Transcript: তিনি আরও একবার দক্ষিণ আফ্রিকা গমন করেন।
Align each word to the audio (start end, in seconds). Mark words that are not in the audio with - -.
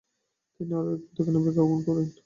তিনি 0.55 0.71
আরও 0.73 0.91
একবার 0.95 1.13
দক্ষিণ 1.17 1.35
আফ্রিকা 1.39 1.61
গমন 1.61 1.79
করেন। 1.87 2.07